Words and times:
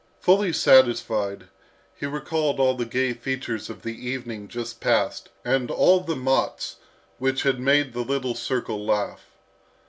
Fully 0.19 0.51
satisfied, 0.51 1.43
he 1.95 2.07
recalled 2.07 2.59
all 2.59 2.73
the 2.73 2.87
gay 2.87 3.13
features 3.13 3.69
of 3.69 3.83
the 3.83 3.93
evening 4.07 4.47
just 4.47 4.79
passed 4.81 5.29
and 5.45 5.69
all 5.69 5.99
the 5.99 6.15
mots 6.15 6.77
which 7.19 7.43
had 7.43 7.59
made 7.59 7.93
the 7.93 8.01
little 8.03 8.33
circle 8.33 8.83
laugh. 8.83 9.27